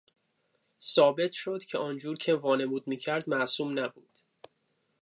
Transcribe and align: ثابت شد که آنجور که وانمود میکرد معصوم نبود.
ثابت 0.81 1.31
شد 1.31 1.63
که 1.63 1.77
آنجور 1.77 2.17
که 2.17 2.33
وانمود 2.33 2.87
میکرد 2.87 3.29
معصوم 3.29 3.79
نبود. 3.79 4.17